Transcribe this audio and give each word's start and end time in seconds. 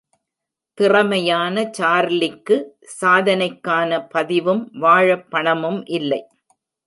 திறமையான 0.77 1.63
சார்லிக்கு 1.77 2.55
சாதனைக்கான 2.95 3.99
பதிவும், 4.09 4.63
வாழ 4.79 5.07
பணமும் 5.29 5.81
இல்லை. 5.97 6.21